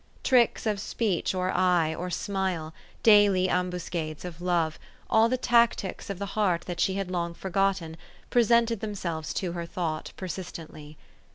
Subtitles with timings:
[0.23, 4.79] Tricks of speech or eye or smile, daily ambuscades of love,
[5.11, 7.95] all the tactics of the heart that she had long for gotten,
[8.31, 10.95] presented themselves to her thought persist ently.